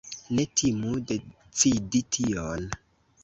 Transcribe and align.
Ne 0.37 0.43
timu 0.59 0.93
decidi 1.11 2.03
tion! 2.17 2.65